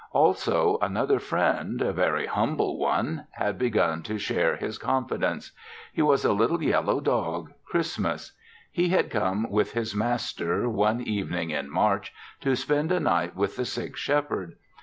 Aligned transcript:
Also, 0.13 0.79
another 0.81 1.19
friend 1.19 1.79
a 1.79 1.93
very 1.93 2.25
humble 2.25 2.79
one 2.79 3.27
had 3.33 3.59
begun 3.59 4.01
to 4.01 4.17
share 4.17 4.55
his 4.55 4.79
confidence. 4.79 5.51
He 5.93 6.01
was 6.01 6.23
the 6.23 6.33
little 6.33 6.59
yellow 6.63 6.99
dog, 7.01 7.51
Christmas. 7.65 8.31
He 8.71 8.89
had 8.89 9.11
come 9.11 9.47
with 9.51 9.73
his 9.73 9.95
master, 9.95 10.67
one 10.67 11.01
evening 11.01 11.51
in 11.51 11.69
March, 11.69 12.11
to 12.39 12.55
spend 12.55 12.91
a 12.91 12.99
night 12.99 13.35
with 13.35 13.57
the 13.57 13.65
sick 13.65 13.95
Shepherd. 13.95 14.55